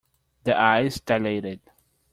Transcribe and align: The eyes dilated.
The 0.45 0.59
eyes 0.59 0.99
dilated. 0.99 1.59